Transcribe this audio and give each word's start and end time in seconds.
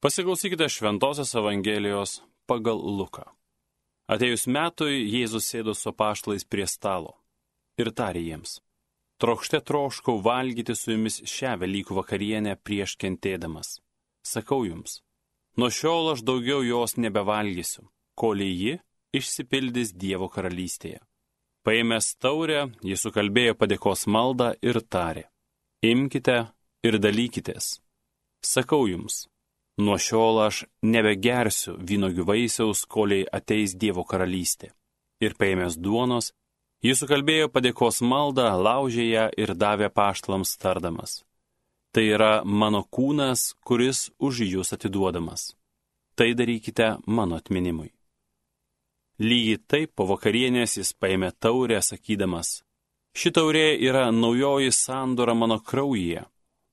Pasiklausykite 0.00 0.68
Šventojios 0.68 1.34
Evangelijos 1.34 2.10
pagal 2.46 2.78
Luką. 2.78 3.24
Atėjus 4.06 4.44
metui 4.46 5.00
Jėzus 5.10 5.48
sėdo 5.50 5.72
su 5.74 5.90
paštlais 5.90 6.44
prie 6.46 6.66
stalo 6.70 7.16
ir 7.82 7.88
tarė 7.90 8.20
jiems. 8.22 8.52
Trokšte 9.18 9.58
troškau 9.58 10.20
valgyti 10.22 10.76
su 10.78 10.92
jumis 10.92 11.16
šią 11.26 11.56
Velykų 11.58 11.96
vakarienę 11.96 12.52
prieš 12.62 12.94
kentėdamas. 13.02 13.80
Sakau 14.22 14.60
jums, 14.68 15.00
nuo 15.58 15.66
šiol 15.66 16.12
aš 16.12 16.22
daugiau 16.22 16.62
jos 16.62 16.94
nebevalgysiu, 16.94 17.88
kol 18.14 18.38
ji 18.38 18.76
išsipildys 19.18 19.96
Dievo 19.98 20.28
karalystėje. 20.30 21.00
Paėmęs 21.66 22.12
taurę, 22.22 22.68
jis 22.86 23.02
sukalbėjo 23.02 23.58
padėkos 23.58 24.06
maldą 24.06 24.52
ir 24.62 24.78
tarė. 24.78 25.26
Imkite 25.82 26.38
ir 26.86 27.00
dalykitės. 27.02 27.80
Sakau 28.46 28.86
jums, 28.86 29.26
Nuo 29.78 29.94
šiol 29.94 30.40
aš 30.42 30.64
nebegersiu 30.82 31.76
vynogių 31.78 32.24
vaisiaus, 32.26 32.82
koliai 32.90 33.28
ateis 33.30 33.76
Dievo 33.78 34.02
karalystė. 34.02 34.72
Ir 35.22 35.36
paėmęs 35.38 35.76
duonos, 35.78 36.32
jis 36.82 36.98
sukalbėjo 36.98 37.46
padėkos 37.54 38.00
maldą, 38.02 38.48
laužė 38.58 39.06
ją 39.06 39.26
ir 39.38 39.54
davė 39.54 39.90
paštlams 39.94 40.56
tardamas. 40.58 41.22
Tai 41.94 42.02
yra 42.02 42.32
mano 42.44 42.82
kūnas, 42.82 43.54
kuris 43.62 44.10
už 44.18 44.42
jūs 44.48 44.74
atiduodamas. 44.74 45.52
Tai 46.18 46.32
darykite 46.34 46.96
mano 47.06 47.38
atminimui. 47.38 47.92
Lygiai 49.22 49.62
taip 49.62 49.94
po 49.94 50.08
vakarienės 50.10 50.76
jis 50.78 50.90
paėmė 50.94 51.30
taurę, 51.38 51.78
sakydamas, 51.82 52.64
ši 53.14 53.30
taurė 53.34 53.78
yra 53.78 54.10
naujoji 54.10 54.74
sandora 54.74 55.38
mano 55.38 55.62
kraujyje, 55.62 56.26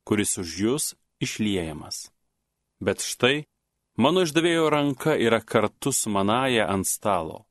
kuris 0.05 0.37
už 0.41 0.57
jūs 0.65 0.91
išliejamas. 1.21 2.14
Bet 2.79 3.03
štai, 3.03 3.45
mano 3.97 4.25
išdavėjo 4.25 4.69
ranka 4.69 5.15
yra 5.15 5.41
kartu 5.41 5.93
su 5.95 6.09
manaja 6.09 6.67
ant 6.71 6.87
stalo. 6.87 7.45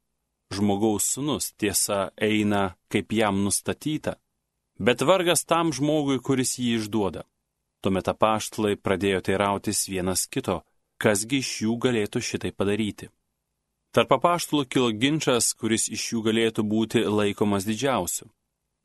Žmogaus 0.54 1.08
sunus 1.14 1.52
tiesa 1.58 2.10
eina, 2.20 2.76
kaip 2.92 3.12
jam 3.12 3.40
nustatyta, 3.44 4.18
bet 4.78 5.02
vargas 5.02 5.44
tam 5.44 5.72
žmogui, 5.72 6.20
kuris 6.20 6.58
jį 6.58 6.78
išduoda. 6.78 7.24
Tuomet 7.82 8.08
apaštlai 8.08 8.76
pradėjo 8.76 9.20
teirautis 9.26 9.88
vienas 9.88 10.26
kito, 10.26 10.62
kasgi 11.00 11.40
iš 11.42 11.50
jų 11.64 11.76
galėtų 11.84 12.22
šitai 12.22 12.52
padaryti. 12.52 13.10
Tarp 13.94 14.14
apaštlų 14.16 14.64
kilo 14.66 14.88
ginčas, 14.90 15.52
kuris 15.54 15.86
iš 15.92 16.06
jų 16.12 16.22
galėtų 16.28 16.64
būti 16.66 17.04
laikomas 17.06 17.66
didžiausiu. 17.68 18.26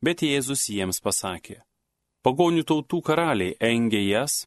Bet 0.05 0.21
Jėzus 0.23 0.67
jiems 0.69 1.01
pasakė, 1.03 1.57
pagonių 2.23 2.63
tautų 2.63 3.01
karaliai 3.07 3.55
engė 3.59 4.03
jas, 4.05 4.45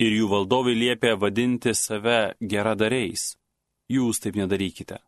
ir 0.00 0.16
jų 0.16 0.30
valdovai 0.30 0.74
liepė 0.78 1.14
vadinti 1.20 1.74
save 1.76 2.34
geradariais. 2.40 3.34
Jūs 3.90 4.22
taip 4.22 4.38
nedarykite. 4.38 5.00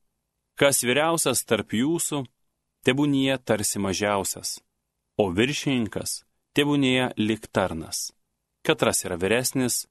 Kas 0.59 0.83
vyriausias 0.85 1.45
tarp 1.49 1.73
jūsų, 1.73 2.25
tebūnie 2.85 3.39
tarsi 3.41 3.81
mažiausias, 3.81 4.59
o 5.17 5.31
viršininkas 5.33 6.23
tebūnie 6.53 7.13
lik 7.17 7.49
tarnas. 7.49 8.11
Katras 8.63 9.05
yra 9.07 9.17
vyresnis, 9.19 9.87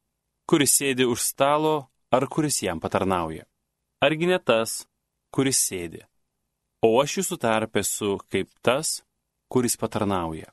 kuris 0.47 0.77
sėdi 0.77 1.07
už 1.09 1.23
stalo 1.23 1.75
ar 2.11 2.27
kuris 2.27 2.61
jam 2.61 2.79
patarnauja. 2.79 3.47
Argi 4.03 4.27
ne 4.27 4.39
tas, 4.39 4.85
kuris 5.33 5.59
sėdi. 5.63 6.03
O 6.83 6.97
aš 7.01 7.19
jūsų 7.21 7.37
tarp 7.41 7.77
esu 7.77 8.17
kaip 8.31 8.49
tas, 8.65 9.01
kuris 9.51 9.77
patarnauja. 9.77 10.49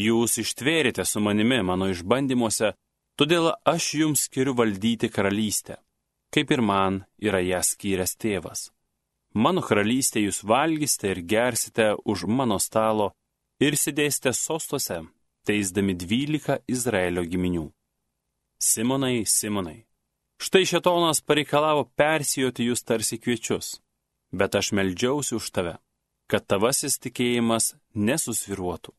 Jūs 0.00 0.38
ištvėrite 0.42 1.04
su 1.04 1.20
manimi 1.20 1.60
mano 1.62 1.90
išbandymuose, 1.92 2.72
Todėl 3.20 3.50
aš 3.68 3.86
jums 3.98 4.22
skiriu 4.24 4.54
valdyti 4.56 5.10
karalystę, 5.12 5.74
kaip 6.32 6.54
ir 6.54 6.62
man 6.64 7.02
yra 7.20 7.42
ją 7.44 7.58
skyręs 7.60 8.14
tėvas. 8.16 8.70
Mano 9.36 9.60
karalystė 9.60 10.22
jūs 10.22 10.38
valgysite 10.40 11.10
ir 11.12 11.20
gersite 11.28 11.90
už 12.08 12.24
mano 12.24 12.56
stalo 12.56 13.10
ir 13.60 13.76
sėdėsite 13.76 14.32
sostuose, 14.32 15.02
teisdami 15.44 15.98
dvylika 16.00 16.62
Izraelio 16.64 17.26
giminių. 17.28 17.66
Simonai, 18.56 19.26
Simonai, 19.28 19.84
štai 20.40 20.64
šetonas 20.72 21.20
pareikalavo 21.20 21.90
persijoti 22.00 22.72
jūs 22.72 22.88
tarsi 22.88 23.20
kviečius, 23.20 23.82
bet 24.32 24.56
aš 24.56 24.72
meldžiausi 24.72 25.36
už 25.36 25.52
tave, 25.52 25.76
kad 26.24 26.48
tavasis 26.48 26.96
tikėjimas 27.04 27.74
nesusviruotų. 27.92 28.96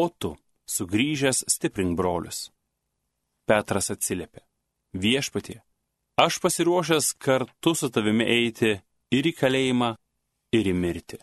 O 0.00 0.08
tu, 0.08 0.38
sugrįžęs, 0.64 1.44
stiprink 1.52 2.00
brolius. 2.00 2.46
Petras 3.46 3.92
atsiliepė. 3.94 4.42
Viešpatie, 4.96 5.60
aš 6.18 6.40
pasiruošęs 6.42 7.12
kartu 7.22 7.74
su 7.74 7.90
tavimi 7.92 8.24
eiti 8.24 8.72
ir 9.14 9.28
į 9.30 9.32
kalėjimą, 9.38 9.94
ir 10.56 10.70
į 10.70 10.74
mirtį. 10.74 11.20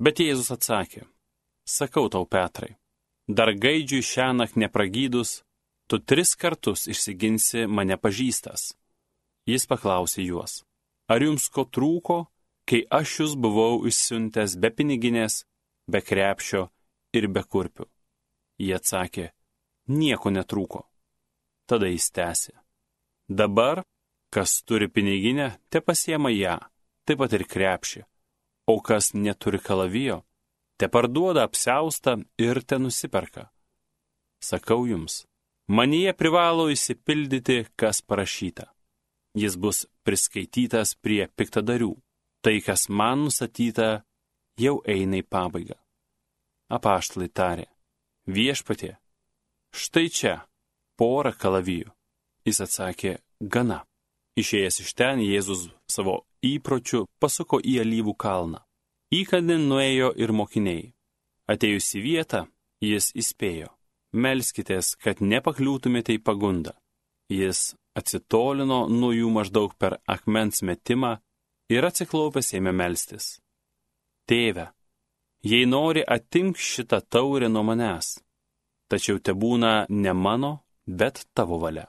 Bet 0.00 0.20
Jėzus 0.20 0.52
atsakė, 0.52 1.04
sakau 1.64 2.08
tau 2.12 2.26
Petrai, 2.28 2.76
dar 3.28 3.52
gaidžiui 3.52 4.04
šią 4.04 4.32
naktį 4.36 4.64
nepragydus, 4.64 5.40
tu 5.88 5.98
tris 5.98 6.34
kartus 6.36 6.86
išsiginsi 6.92 7.66
mane 7.66 7.96
pažįstas. 7.96 8.74
Jis 9.46 9.66
paklausė 9.70 10.24
juos, 10.26 10.64
ar 11.08 11.22
jums 11.22 11.46
ko 11.48 11.64
trūko, 11.64 12.18
kai 12.66 12.82
aš 12.90 13.20
jūs 13.20 13.36
buvau 13.38 13.84
išsiuntęs 13.86 14.56
be 14.58 14.72
piniginės, 14.74 15.44
be 15.86 16.02
krepšio 16.02 16.66
ir 17.14 17.28
be 17.30 17.44
kurpių? 17.46 17.86
Jie 18.58 18.74
atsakė, 18.74 19.30
nieko 19.86 20.32
netrūko. 20.32 20.86
Tada 21.66 21.90
jis 21.90 22.10
tęsė. 22.14 22.54
Dabar, 23.28 23.82
kas 24.30 24.62
turi 24.62 24.88
piniginę, 24.88 25.58
te 25.68 25.80
pasiema 25.80 26.30
ją, 26.30 26.58
taip 27.06 27.18
pat 27.18 27.34
ir 27.34 27.44
krepšį, 27.50 28.04
o 28.70 28.78
kas 28.80 29.12
neturi 29.14 29.58
kalavijo, 29.58 30.20
te 30.78 30.86
parduoda 30.88 31.46
apseustą 31.46 32.20
ir 32.38 32.62
te 32.62 32.78
nusiperka. 32.78 33.48
Sakau 34.38 34.86
jums, 34.86 35.24
manyje 35.66 36.14
privalo 36.14 36.68
įsipildyti, 36.70 37.64
kas 37.74 38.02
parašyta. 38.02 38.70
Jis 39.36 39.56
bus 39.60 39.84
priskaitytas 40.06 40.94
prie 41.02 41.26
piktadarių. 41.28 41.94
Tai, 42.44 42.54
kas 42.62 42.86
man 42.88 43.26
nustatyta, 43.26 44.04
jau 44.60 44.78
eina 44.86 45.18
į 45.18 45.24
pabaigą. 45.26 45.74
Apaštlai 46.70 47.26
tarė, 47.28 47.66
viešpatie, 48.30 48.94
štai 49.74 50.06
čia 50.10 50.34
porą 50.98 51.32
kalavijų. 51.32 51.92
Jis 52.46 52.62
atsakė, 52.62 53.18
gana. 53.40 53.84
Išėjęs 54.36 54.80
iš 54.82 54.92
ten, 54.94 55.22
Jėzus 55.24 55.68
savo 55.88 56.26
įpročiu 56.44 57.06
pasuko 57.20 57.58
į 57.60 57.80
alyvų 57.84 58.14
kalną. 58.20 58.60
Įkandin 59.12 59.68
nuėjo 59.70 60.12
ir 60.18 60.32
mokiniai. 60.32 60.92
Atėjus 61.46 61.94
į 61.96 62.02
vietą, 62.02 62.40
jis 62.82 63.12
įspėjo, 63.14 63.70
melskitės, 64.12 64.96
kad 64.98 65.22
nepakliūtumėte 65.22 66.16
į 66.16 66.22
pagundą. 66.26 66.74
Jis 67.30 67.76
atsitolino 67.96 68.86
nuo 68.90 69.12
jų 69.14 69.30
maždaug 69.32 69.74
per 69.78 69.98
akmens 70.10 70.62
metimą 70.62 71.16
ir 71.72 71.86
atsiklaupęs 71.86 72.52
ėmė 72.58 72.74
melstis. 72.76 73.38
Tėve, 74.26 74.68
jei 75.46 75.66
nori 75.70 76.02
atimk 76.02 76.58
šitą 76.58 77.00
taurę 77.08 77.48
nuo 77.48 77.62
manęs, 77.66 78.16
tačiau 78.90 79.22
te 79.22 79.32
būna 79.32 79.86
ne 79.88 80.12
mano, 80.12 80.52
bet 80.86 81.26
tavo 81.34 81.58
valia. 81.58 81.86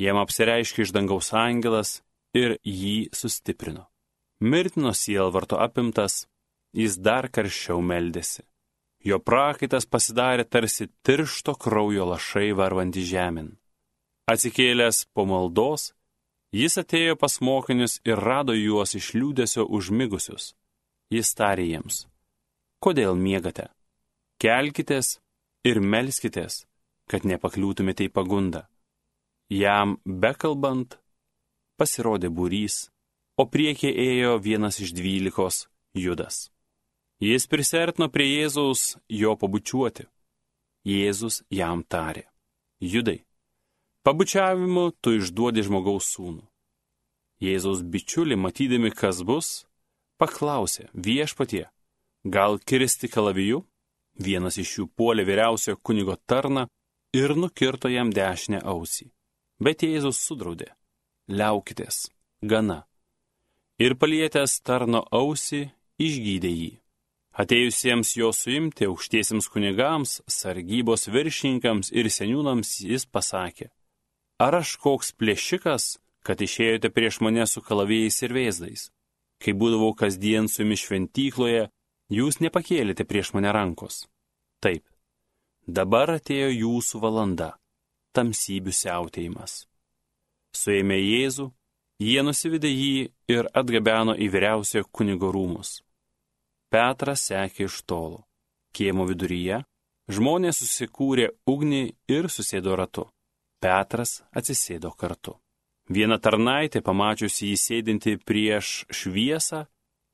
Jam 0.00 0.18
apsireiškė 0.20 0.84
iš 0.84 0.92
dangaus 0.92 1.32
angelas 1.32 2.00
ir 2.36 2.58
jį 2.64 3.08
sustiprino. 3.16 3.86
Mirtino 4.40 4.92
sielvarto 4.92 5.56
apimtas, 5.56 6.26
jis 6.76 6.98
dar 7.00 7.30
karščiau 7.32 7.80
meldėsi. 7.80 8.44
Jo 9.06 9.20
prakaitas 9.22 9.86
pasidarė 9.86 10.44
tarsi 10.44 10.88
tiršto 11.06 11.54
kraujo 11.54 12.08
lašai 12.10 12.50
varvanti 12.58 13.04
žemyn. 13.06 13.54
Atsikėlęs 14.28 15.06
po 15.14 15.24
maldos, 15.30 15.92
jis 16.52 16.76
atėjo 16.82 17.16
pas 17.16 17.38
mokinius 17.40 18.00
ir 18.04 18.20
rado 18.20 18.56
juos 18.56 18.96
iš 18.98 19.12
liūdėsio 19.14 19.64
užmigusius. 19.78 20.54
Jis 21.14 21.30
tarė 21.38 21.68
jiems, 21.70 22.00
kodėl 22.82 23.14
miegate? 23.14 23.68
Kelkitės 24.42 25.20
ir 25.64 25.78
melskitės, 25.78 26.64
kad 27.10 27.26
nepakliūtumėte 27.28 28.08
į 28.08 28.12
pagundą. 28.14 28.66
Jam 29.52 29.96
bekalbant 30.04 30.98
pasirodė 31.78 32.32
būrys, 32.34 32.88
o 33.38 33.46
priekyje 33.46 33.92
ėjo 33.92 34.36
vienas 34.42 34.80
iš 34.82 34.94
dvylikos 34.96 35.66
judas. 35.94 36.48
Jis 37.22 37.46
prisertino 37.48 38.10
prie 38.12 38.26
Jėzaus 38.28 38.96
jo 39.08 39.36
pabučiuoti. 39.40 40.08
Jėzus 40.86 41.40
jam 41.50 41.82
tarė, 41.82 42.26
judai, 42.78 43.24
pabučiavimu 44.06 44.92
tu 45.02 45.16
išduodi 45.18 45.64
žmogaus 45.66 46.12
sūnų. 46.14 46.44
Jėzaus 47.42 47.82
bičiuliai, 47.82 48.38
matydami, 48.38 48.92
kas 48.94 49.24
bus, 49.26 49.66
paklausė 50.20 50.86
viešpatie, 50.94 51.66
gal 52.24 52.60
kirsti 52.62 53.10
kalaviju? 53.12 53.64
Vienas 54.16 54.56
iš 54.62 54.70
jų 54.78 54.86
puolė 54.96 55.26
vyriausiojo 55.28 55.76
kunigo 55.82 56.14
tarną 56.16 56.68
ir 57.16 57.36
nukirto 57.36 57.88
jam 57.88 58.10
dešinę 58.12 58.60
ausį. 58.72 59.10
Bet 59.62 59.82
Jėzus 59.86 60.20
sudraudė. 60.20 60.68
Liaukitės, 61.28 62.06
gana. 62.42 62.84
Ir 63.80 63.96
palietęs 64.00 64.60
tarno 64.66 65.02
ausį, 65.10 65.66
išgydė 66.00 66.52
jį. 66.52 66.72
Atėjusiems 67.36 68.14
jo 68.16 68.30
suimti 68.32 68.86
aukštiesiems 68.88 69.48
kunigams, 69.52 70.20
sargybos 70.24 71.08
viršininkams 71.12 71.90
ir 71.92 72.08
seniūnams 72.08 72.70
jis 72.88 73.04
pasakė, 73.12 73.68
ar 74.40 74.56
aš 74.62 74.76
koks 74.80 75.12
plėšikas, 75.20 75.98
kad 76.24 76.40
išėjote 76.40 76.88
prieš 76.96 77.20
mane 77.24 77.44
su 77.46 77.60
kalavėjais 77.60 78.22
ir 78.24 78.36
vėzdais? 78.38 78.88
Kai 79.42 79.52
būdavau 79.52 79.92
kasdien 79.92 80.48
su 80.48 80.62
jumis 80.62 80.80
šventykloje, 80.86 81.66
jūs 82.08 82.40
nepakėlėte 82.40 83.04
prieš 83.04 83.34
mane 83.36 83.52
rankos. 83.52 84.06
Taip, 84.64 84.86
dabar 85.66 86.16
atėjo 86.16 86.50
jūsų 86.54 87.00
valanda- 87.02 87.58
tamsybių 88.16 88.72
siautėjimas. 88.72 89.66
Suėmė 90.54 90.96
Jėzų, 90.96 91.52
jie 92.00 92.22
nusividė 92.22 92.70
jį 92.70 93.12
ir 93.28 93.48
atgabeno 93.52 94.14
į 94.16 94.30
vyriausiojo 94.32 94.84
kunigo 94.90 95.32
rūmus. 95.32 95.82
Petras 96.70 97.28
sekė 97.28 97.66
iš 97.66 97.82
tolo. 97.82 98.24
Kiemo 98.72 99.06
viduryje 99.06 99.64
žmonės 100.08 100.60
susikūrė 100.62 101.30
ugnį 101.46 101.82
ir 102.08 102.28
susėdo 102.30 102.76
ratu. 102.76 103.08
Petras 103.60 104.22
atsisėdo 104.36 104.92
kartu. 104.92 105.36
Viena 105.88 106.18
tarnaitė, 106.18 106.82
pamačiusi 106.82 107.52
jį 107.52 107.56
sėdinti 107.62 108.16
prieš 108.18 108.84
šviesą, 108.90 109.66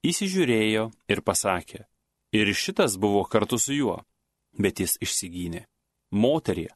įsižiūrėjo 0.05 0.91
ir 1.09 1.23
pasakė, 1.25 1.87
ir 2.37 2.53
šitas 2.53 2.99
buvo 3.01 3.25
kartu 3.25 3.59
su 3.59 3.73
juo, 3.73 4.03
bet 4.59 4.81
jis 4.81 4.99
išsigynė. 5.01 5.65
Moterie, 6.13 6.71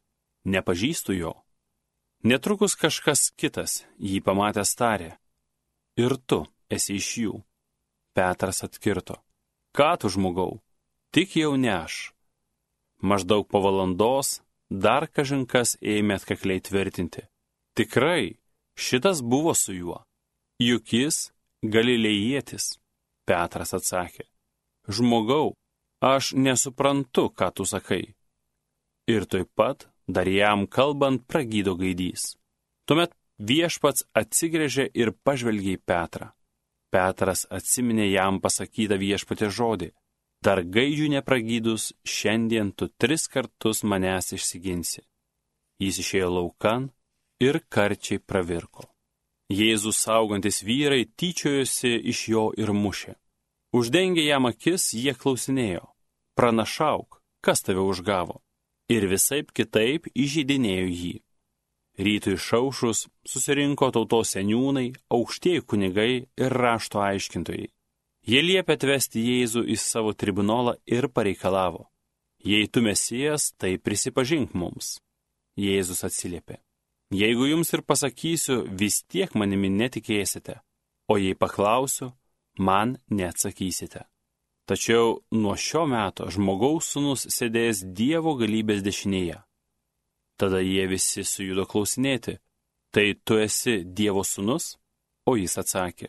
nepažįstu 0.45 1.17
jo. 1.17 1.35
Netrukus 2.25 2.75
kažkas 2.79 3.31
kitas 3.37 3.85
jį 4.01 4.23
pamatęs 4.25 4.73
tarė, 4.79 5.11
ir 5.97 6.17
tu 6.27 6.45
esi 6.73 6.97
iš 6.97 7.11
jų. 7.23 7.35
Petras 8.17 8.63
atkirto, 8.65 9.21
ką 9.77 9.91
tu 10.01 10.09
žmogau, 10.13 10.63
tik 11.13 11.37
jau 11.37 11.55
ne 11.61 11.73
aš. 11.85 12.17
Maždaug 13.05 13.45
po 13.49 13.61
valandos 13.61 14.41
dar 14.71 15.05
kažinkas 15.07 15.77
ėmė 15.85 16.17
atkakliai 16.17 16.65
tvirtinti. 16.65 17.27
Tikrai, 17.77 18.39
šitas 18.73 19.21
buvo 19.21 19.53
su 19.55 19.77
juo. 19.77 20.01
Juk 20.57 20.93
jis 20.97 21.31
galilėjietis. 21.61 22.79
Petras 23.27 23.75
atsakė, 23.75 24.23
žmogau, 24.87 25.57
aš 26.15 26.33
nesuprantu, 26.35 27.29
ką 27.39 27.51
tu 27.57 27.65
sakai. 27.65 28.15
Ir 29.07 29.27
taip 29.31 29.51
pat, 29.59 29.89
dar 30.07 30.29
jam 30.29 30.67
kalbant, 30.67 31.27
pragydo 31.31 31.77
gaidys. 31.79 32.35
Tuomet 32.87 33.15
viešpats 33.39 34.07
atsigrėžė 34.15 34.91
ir 34.95 35.13
pažvelgė 35.27 35.77
į 35.77 35.83
Petrą. 35.91 36.33
Petras 36.91 37.47
atsiminė 37.51 38.07
jam 38.11 38.41
pasakytą 38.41 38.99
viešpatė 38.99 39.51
žodį. 39.51 39.91
Dar 40.45 40.63
gaidžių 40.63 41.09
nepragydus, 41.17 41.93
šiandien 42.05 42.71
tu 42.73 42.89
tris 42.89 43.27
kartus 43.27 43.83
manęs 43.83 44.33
išsiginsi. 44.37 45.03
Jis 45.83 45.99
išėjo 46.03 46.29
laukan 46.31 46.91
ir 47.43 47.61
karčiai 47.69 48.21
pravirko. 48.23 48.87
Jėzus 49.53 49.99
saugantis 50.03 50.63
vyrai 50.67 51.05
tyčiojosi 51.07 51.93
iš 52.13 52.23
jo 52.33 52.45
ir 52.59 52.73
mušė. 52.73 53.15
Uždengė 53.77 54.25
jam 54.27 54.49
akis, 54.49 54.93
jie 54.95 55.15
klausinėjo, 55.15 55.85
pranašauk, 56.37 57.21
kas 57.41 57.63
tave 57.67 57.83
užgavo, 57.83 58.41
ir 58.93 59.09
visaip 59.11 59.53
kitaip 59.57 60.11
įžeidinėjo 60.15 60.91
jį. 60.91 61.15
Rytui 61.97 62.37
išaušus 62.37 63.07
susirinko 63.25 63.89
tautos 63.95 64.35
seniūnai, 64.37 64.91
aukštieji 65.17 65.65
kunigai 65.65 66.27
ir 66.29 66.57
rašto 66.63 67.01
aiškintojai. 67.01 67.71
Jie 68.27 68.41
liepė 68.43 68.75
atvesti 68.77 69.23
Jėzų 69.23 69.63
į 69.71 69.77
savo 69.81 70.13
tribunolą 70.13 70.77
ir 70.85 71.09
pareikalavo. 71.09 71.87
Jei 72.45 72.67
tu 72.69 72.83
mesijas, 72.83 73.53
tai 73.57 73.77
prisipažink 73.79 74.53
mums. 74.55 74.99
Jėzus 75.57 76.05
atsiliepė. 76.05 76.59
Jeigu 77.15 77.47
jums 77.47 77.71
ir 77.73 77.85
pasakysiu, 77.87 78.65
vis 78.67 79.01
tiek 79.07 79.33
manimi 79.39 79.71
netikėsite, 79.71 80.59
o 81.09 81.17
jei 81.23 81.39
paklausiu, 81.39 82.11
man 82.59 82.99
neatsakysite. 83.09 84.05
Tačiau 84.67 85.21
nuo 85.31 85.55
šio 85.55 85.85
meto 85.87 86.27
žmogaus 86.35 86.89
sunus 86.91 87.29
sėdės 87.31 87.85
Dievo 87.87 88.33
galybės 88.41 88.83
dešinėje. 88.83 89.39
Tada 90.37 90.59
jie 90.59 90.89
visi 90.91 91.23
sujudo 91.25 91.69
klausinėti, 91.71 92.41
tai 92.91 93.13
tu 93.25 93.39
esi 93.39 93.85
Dievo 93.87 94.25
sunus? 94.27 94.75
O 95.27 95.37
jis 95.39 95.55
atsakė, 95.59 96.09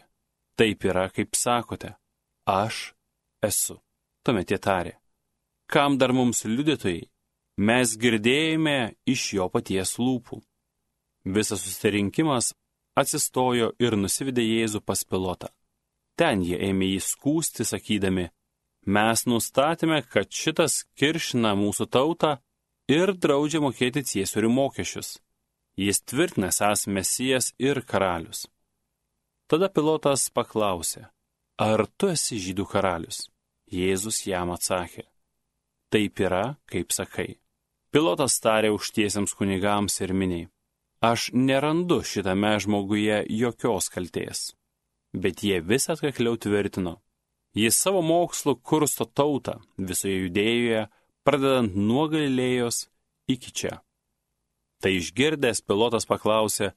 taip 0.58 0.86
yra, 0.90 1.08
kaip 1.14 1.38
sakote, 1.38 1.94
aš 2.46 2.94
esu. 3.46 3.78
Tuomet 4.26 4.52
jie 4.52 4.60
tarė, 4.62 4.94
kam 5.70 5.98
dar 6.02 6.14
mums 6.14 6.44
liudytojai, 6.46 7.08
mes 7.58 7.94
girdėjome 7.98 8.98
iš 9.10 9.24
jo 9.38 9.48
paties 9.54 9.96
lūpų. 10.02 10.42
Visas 11.38 11.62
susirinkimas 11.62 12.52
atsistojo 12.98 13.72
ir 13.80 13.98
nusivedė 13.98 14.46
Jėzų 14.46 14.82
pas 14.86 15.06
pilotą. 15.06 15.50
Ten 16.18 16.42
jie 16.42 16.58
ėmė 16.70 16.92
jį 16.96 17.02
skūsti, 17.06 17.66
sakydami, 17.66 18.28
mes 18.88 19.26
nustatėme, 19.28 20.00
kad 20.08 20.32
šitas 20.32 20.86
kiršina 20.98 21.54
mūsų 21.60 21.90
tautą 21.92 22.38
ir 22.90 23.14
draudžia 23.14 23.62
mokėti 23.64 24.06
ciesorių 24.08 24.52
mokesčius. 24.54 25.18
Jis 25.78 26.02
tvirtina 26.10 26.50
esas 26.50 26.88
mesijas 26.88 27.52
ir 27.62 27.84
karalius. 27.86 28.48
Tada 29.48 29.70
pilotas 29.70 30.26
paklausė, 30.34 31.06
ar 31.62 31.86
tu 31.98 32.10
esi 32.10 32.40
žydų 32.42 32.66
karalius? 32.72 33.28
Jėzus 33.68 34.24
jam 34.26 34.56
atsakė, 34.56 35.04
taip 35.92 36.20
yra, 36.24 36.56
kaip 36.72 36.96
sakai. 36.96 37.36
Pilotas 37.92 38.40
tarė 38.40 38.72
užtiesiams 38.72 39.36
kunigams 39.36 40.00
ir 40.04 40.14
miniai, 40.16 40.48
Aš 41.00 41.30
nerandu 41.34 42.02
šitame 42.02 42.60
žmoguje 42.60 43.26
jokios 43.30 43.90
kalties. 43.90 44.54
Bet 45.14 45.44
jie 45.44 45.60
vis 45.62 45.90
atkakliau 45.90 46.38
tvirtino. 46.38 46.98
Jis 47.58 47.76
savo 47.82 48.04
mokslu 48.06 48.54
kursto 48.62 49.06
tautą 49.06 49.56
visoje 49.78 50.28
judėjoje, 50.28 50.84
pradedant 51.26 51.74
nuo 51.74 52.06
Galilėjos 52.12 52.84
iki 53.34 53.50
čia. 53.50 53.80
Tai 54.78 54.92
išgirdęs 54.94 55.64
pilotas 55.66 56.06
paklausė, 56.06 56.76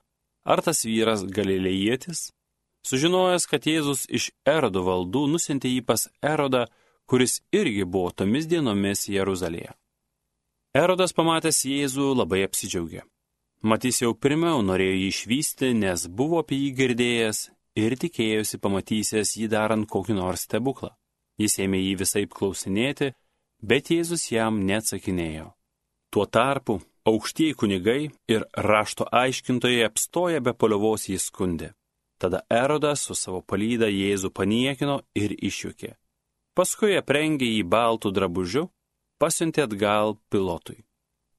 ar 0.49 0.62
tas 0.65 0.81
vyras 0.88 1.27
galilėjietis? 1.29 2.31
Sužinojęs, 2.88 3.45
kad 3.45 3.69
Jėzus 3.69 4.07
iš 4.09 4.31
Erodo 4.49 4.81
valdų 4.87 5.26
nusintė 5.35 5.69
jį 5.69 5.85
pas 5.85 6.07
Erodą, 6.25 6.64
kuris 7.05 7.43
irgi 7.52 7.85
buvo 7.85 8.14
tomis 8.16 8.49
dienomis 8.49 9.05
Jeruzalėje. 9.12 9.75
Erodas 10.73 11.12
pamatęs 11.12 11.61
Jėzų 11.69 12.14
labai 12.23 12.47
apsidžiaugė. 12.47 13.05
Matys 13.61 14.00
jau 14.00 14.14
pirmiau 14.16 14.62
norėjo 14.64 14.97
jį 14.97 15.09
išvysti, 15.12 15.75
nes 15.76 16.07
buvo 16.09 16.40
apie 16.40 16.57
jį 16.57 16.71
girdėjęs 16.78 17.50
ir 17.79 17.97
tikėjosi 18.00 18.59
pamatysęs 18.59 19.37
jį 19.39 19.49
darant 19.53 19.89
kokį 19.89 20.17
nors 20.19 20.47
stebuklą. 20.49 20.95
Jis 21.41 21.59
ėmė 21.65 21.81
jį 21.81 21.95
visai 22.03 22.27
klausinėti, 22.29 23.12
bet 23.62 23.91
Jėzus 23.91 24.29
jam 24.33 24.61
neatsakinėjo. 24.67 25.50
Tuo 26.11 26.27
tarpu 26.27 26.81
aukštieji 27.07 27.55
kunigai 27.55 28.11
ir 28.29 28.45
rašto 28.55 29.07
aiškintojai 29.12 29.87
apstoja 29.87 30.41
be 30.41 30.53
poliovos 30.53 31.09
jį 31.09 31.19
skundė. 31.23 31.71
Tada 32.21 32.43
Erodas 32.53 33.07
su 33.07 33.17
savo 33.17 33.41
palyda 33.41 33.89
Jėzų 33.89 34.29
paniekino 34.37 35.00
ir 35.17 35.33
išjukė. 35.33 35.95
Paskui 36.53 36.99
aprengė 36.99 37.49
jį 37.49 37.62
baltų 37.65 38.12
drabužiu, 38.12 38.67
pasiuntė 39.23 39.65
atgal 39.65 40.19
pilotui. 40.29 40.83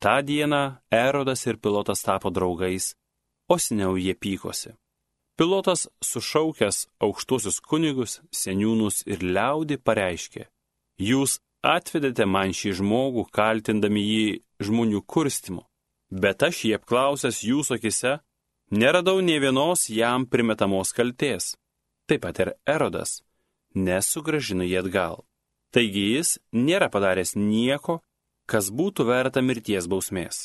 Ta 0.02 0.22
diena 0.26 0.82
Erodas 0.90 1.46
ir 1.46 1.60
pilotas 1.62 2.02
tapo 2.02 2.32
draugais, 2.34 2.96
o 3.46 3.60
seniau 3.62 3.94
jie 4.00 4.16
pykosi. 4.18 4.74
Pilotas 5.42 5.88
sušaukęs 6.06 6.84
aukštuosius 7.02 7.56
kunigus, 7.66 8.20
seniūnus 8.30 9.00
ir 9.10 9.24
liaudį 9.26 9.80
pareiškė, 9.82 10.44
jūs 11.02 11.40
atvedėte 11.66 12.28
man 12.30 12.52
šį 12.54 12.76
žmogų, 12.78 13.24
kaltindami 13.34 14.04
jį 14.06 14.28
žmonių 14.68 15.00
kurstimu, 15.02 15.64
bet 16.14 16.46
aš 16.46 16.60
jį 16.68 16.76
apklausęs 16.78 17.40
jūsų 17.48 17.80
akise, 17.80 18.12
neradau 18.70 19.16
nie 19.26 19.40
vienos 19.42 19.88
jam 19.90 20.28
primetamos 20.30 20.94
kalties. 20.94 21.56
Taip 22.06 22.22
pat 22.28 22.42
ir 22.44 22.52
Erodas 22.70 23.24
nesugražino 23.74 24.68
jį 24.68 24.76
atgal. 24.84 25.24
Taigi 25.74 26.04
jis 26.20 26.36
nėra 26.54 26.92
padaręs 26.94 27.34
nieko, 27.34 27.96
kas 28.46 28.70
būtų 28.70 29.08
verta 29.10 29.42
mirties 29.42 29.90
bausmės. 29.90 30.44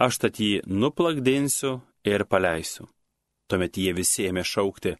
Aš 0.00 0.22
tad 0.24 0.40
jį 0.40 0.62
nuplakdinsiu 0.64 1.82
ir 2.08 2.24
paleisiu. 2.24 2.88
Tuomet 3.50 3.78
jie 3.82 3.90
visi 3.96 4.28
ėmė 4.30 4.44
šaukti, 4.46 4.94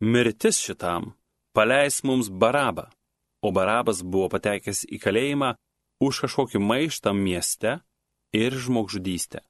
mirtis 0.00 0.60
šitam, 0.64 1.10
paleis 1.52 2.00
mums 2.08 2.30
barabą, 2.32 2.86
o 3.44 3.52
barabas 3.52 4.00
buvo 4.00 4.30
patekęs 4.32 4.86
į 4.88 5.00
kalėjimą 5.02 5.50
už 6.00 6.22
kažkokį 6.24 6.62
maištą 6.62 7.12
mieste 7.16 7.78
ir 8.32 8.56
žmogžudystę. 8.56 9.42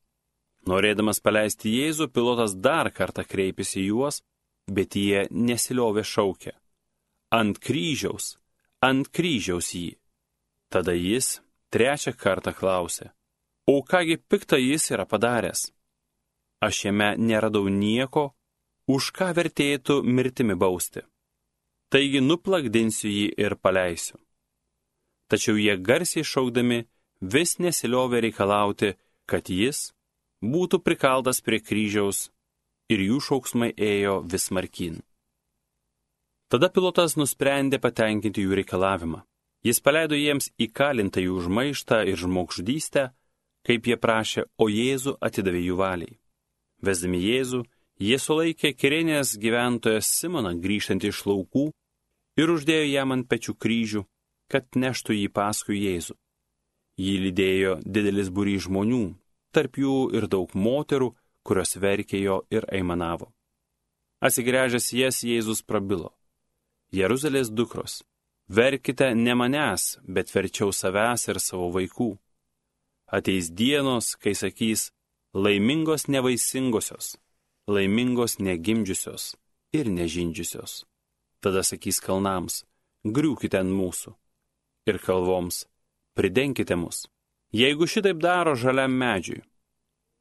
Norėdamas 0.67 1.23
paleisti 1.23 1.71
Jėzų, 1.71 2.09
pilotas 2.11 2.57
dar 2.59 2.91
kartą 2.91 3.23
kreipėsi 3.23 3.85
juos, 3.87 4.19
bet 4.67 4.99
jie 4.99 5.29
nesiliovė 5.31 6.03
šaukę. 6.03 6.57
Ant 7.31 7.61
kryžiaus, 7.63 8.35
ant 8.83 9.07
kryžiaus 9.15 9.71
jį. 9.75 9.95
Tada 10.71 10.95
jis 10.99 11.39
trečią 11.71 12.17
kartą 12.19 12.51
klausė, 12.51 13.13
o 13.71 13.79
kągi 13.87 14.19
piktą 14.19 14.59
jis 14.59 14.91
yra 14.91 15.07
padaręs? 15.07 15.71
Aš 16.61 16.85
jame 16.87 17.15
neradau 17.19 17.69
nieko, 17.69 18.33
už 18.89 19.11
ką 19.17 19.33
vertėtų 19.37 20.01
mirtimi 20.03 20.57
bausti. 20.57 21.03
Taigi 21.93 22.23
nuplakdinsiu 22.23 23.11
jį 23.11 23.27
ir 23.39 23.57
paleisiu. 23.63 24.19
Tačiau 25.31 25.59
jie 25.59 25.77
garsiai 25.77 26.25
šaukdami 26.25 26.85
vis 27.21 27.59
nesiliovė 27.59 28.23
reikalauti, 28.27 28.95
kad 29.27 29.51
jis 29.51 29.91
būtų 30.43 30.81
prikaltas 30.87 31.43
prie 31.43 31.61
kryžiaus 31.61 32.31
ir 32.91 33.03
jų 33.03 33.21
šauksmai 33.29 33.73
ėjo 33.77 34.21
vis 34.33 34.51
markin. 34.51 35.01
Tada 36.47 36.71
pilotas 36.71 37.17
nusprendė 37.19 37.81
patenkinti 37.83 38.45
jų 38.45 38.61
reikalavimą. 38.61 39.25
Jis 39.67 39.81
paleido 39.83 40.15
jiems 40.15 40.53
įkalintą 40.63 41.25
jų 41.25 41.41
užmaištą 41.41 42.05
ir 42.07 42.21
žmogžudystę, 42.21 43.09
kaip 43.67 43.89
jie 43.91 43.97
prašė, 43.99 44.47
o 44.63 44.69
Jėzų 44.71 45.17
atidavė 45.27 45.65
jų 45.65 45.79
valiai. 45.81 46.19
Vesdami 46.83 47.21
Jėzų, 47.23 47.63
jie 48.01 48.19
sulaikė 48.21 48.73
Kirenės 48.77 49.37
gyventoją 49.41 50.03
Simoną 50.05 50.53
grįžtantį 50.61 51.13
iš 51.13 51.25
laukų 51.29 51.71
ir 52.37 52.53
uždėjo 52.53 52.87
jam 52.91 53.15
ant 53.17 53.29
pečių 53.29 53.57
kryžių, 53.57 54.03
kad 54.53 54.69
neštų 54.77 55.17
jį 55.17 55.29
paskui 55.33 55.81
Jėzų. 55.81 56.17
Jį 56.97 57.15
lydėjo 57.27 57.79
didelis 57.85 58.29
būry 58.33 58.57
žmonių, 58.61 59.17
tarp 59.53 59.77
jų 59.81 59.97
ir 60.17 60.29
daug 60.33 60.53
moterų, 60.57 61.13
kurios 61.47 61.77
verkė 61.77 62.21
jo 62.21 62.43
ir 62.51 62.65
aimanavo. 62.73 63.31
Atsigręžęs 64.25 64.93
jas 64.97 65.21
Jėzus 65.25 65.61
prabilo. 65.63 66.15
Jeruzalės 66.93 67.51
dukros, 67.53 68.01
verkite 68.49 69.11
ne 69.15 69.35
manęs, 69.35 69.99
bet 70.09 70.33
verčiau 70.33 70.73
savęs 70.73 71.29
ir 71.29 71.41
savo 71.43 71.69
vaikų. 71.75 72.15
Ateis 73.07 73.51
dienos, 73.51 74.15
kai 74.17 74.35
sakys, 74.35 74.91
laimingos 75.37 76.09
nevaisingosios, 76.09 77.19
laimingos 77.69 78.39
negimdžiusios 78.39 79.37
ir 79.73 79.91
nežindžiusios. 79.93 80.87
Tada 81.45 81.61
sakys 81.61 82.01
kalnams, 82.01 82.63
griūkite 83.05 83.61
ant 83.61 83.69
mūsų. 83.69 84.15
Ir 84.89 84.97
kalvoms, 85.05 85.67
pridenkite 86.17 86.79
mus. 86.81 87.05
Jeigu 87.53 87.85
šitaip 87.85 88.17
daro 88.17 88.57
žaliam 88.57 88.97
medžiui, 88.97 89.45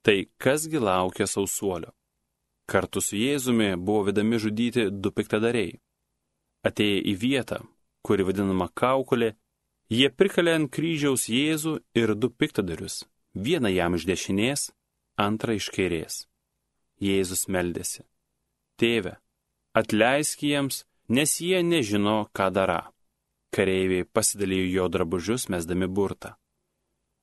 tai 0.03 0.27
kasgi 0.38 0.84
laukia 0.84 1.29
sausuolio? 1.31 1.95
Kartu 2.67 3.00
su 3.00 3.15
Jėzumi 3.15 3.72
buvo 3.79 4.10
vedami 4.10 4.36
žudyti 4.41 4.89
du 4.91 5.15
piktadariai. 5.15 5.79
Atėję 6.67 7.01
į 7.07 7.19
vietą, 7.24 7.63
kuri 8.03 8.27
vadinama 8.27 8.67
kaukolė, 8.67 9.38
jie 9.88 10.10
prikalė 10.12 10.60
ant 10.60 10.75
kryžiaus 10.75 11.29
Jėzų 11.31 11.79
ir 11.95 12.17
du 12.19 12.27
piktadarius, 12.27 13.05
vieną 13.31 13.72
jam 13.72 13.95
iš 13.95 14.10
dešinės, 14.12 14.74
antrą 15.17 15.55
iš 15.60 15.69
kairės. 15.75 16.25
Jėzus 17.01 17.48
meldėsi. 17.51 18.05
Tėve, 18.79 19.17
atleisk 19.75 20.43
jiems, 20.43 20.84
nes 21.07 21.38
jie 21.41 21.62
nežino, 21.63 22.25
ką 22.36 22.50
dara. 22.55 22.81
Kareiviai 23.55 24.03
pasidalijo 24.05 24.67
jo 24.72 24.88
drabužius, 24.91 25.48
mesdami 25.51 25.88
burtą. 25.88 26.36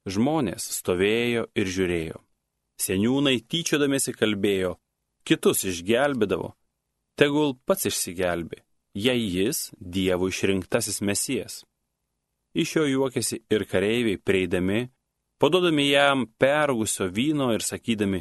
Žmonės 0.09 0.65
stovėjo 0.79 1.47
ir 1.55 1.69
žiūrėjo. 1.77 2.21
Seniūnai 2.81 3.37
tyčiodamėsi 3.47 4.15
kalbėjo, 4.17 4.79
kitus 5.29 5.63
išgelbėdavo. 5.69 6.55
Tegul 7.21 7.53
pats 7.69 7.87
išsigelbė, 7.91 8.63
jei 8.97 9.21
jis 9.21 9.69
Dievo 9.77 10.31
išrinktasis 10.33 11.03
mesijas. 11.05 11.61
Iš 12.57 12.77
jo 12.77 12.87
juokėsi 12.89 13.43
ir 13.53 13.65
kareiviai 13.69 14.19
prieidami, 14.19 14.89
padodami 15.43 15.89
jam 15.91 16.27
pergusio 16.39 17.09
vyno 17.11 17.49
ir 17.51 17.65
sakydami, 17.67 18.21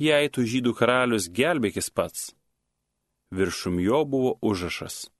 jei 0.00 0.30
tu 0.32 0.46
žydų 0.48 0.72
karalius 0.78 1.26
gelbėkis 1.28 1.90
pats. 1.92 2.30
Viršum 3.36 3.82
jo 3.84 3.98
buvo 4.08 4.30
užrašas. 4.40 5.10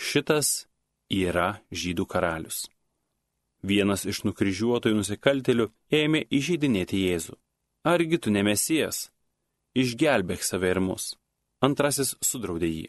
Šitas 0.00 0.64
yra 1.12 1.58
žydų 1.68 2.06
karalius. 2.08 2.62
Vienas 3.60 4.06
iš 4.08 4.22
nukryžiuotojų 4.30 4.96
nusikaltelių 5.02 5.68
ėmė 5.92 6.24
įžeidinėti 6.40 7.04
Jėzų. 7.04 7.36
Argi 7.84 8.22
tu 8.24 8.32
nemesijas? 8.32 9.10
Išgelbėk 9.76 10.40
save 10.40 10.72
ir 10.72 10.80
mus. 10.80 11.18
Antrasis 11.60 12.16
sudraudė 12.24 12.72
jį. 12.72 12.88